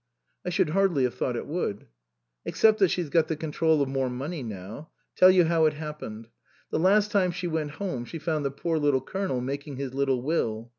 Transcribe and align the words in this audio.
"I 0.47 0.49
should 0.49 0.69
hardly 0.71 1.03
have 1.03 1.13
thought 1.13 1.35
it 1.35 1.45
would."" 1.45 1.85
Except 2.45 2.79
that 2.79 2.87
she's 2.87 3.11
got 3.11 3.27
the 3.27 3.35
control 3.35 3.83
of 3.83 3.87
more 3.89 4.09
money 4.09 4.41
now. 4.41 4.89
Tell 5.15 5.29
you 5.29 5.43
how 5.43 5.65
it 5.65 5.73
happened. 5.75 6.27
The 6.71 6.79
last 6.79 7.11
time 7.11 7.29
she 7.29 7.45
went 7.45 7.69
home 7.77 8.05
she 8.05 8.17
found 8.17 8.43
the 8.43 8.49
poor 8.49 8.79
little 8.79 9.01
Colonel 9.01 9.41
making 9.41 9.75
his 9.75 9.93
little 9.93 10.23
will. 10.23 10.69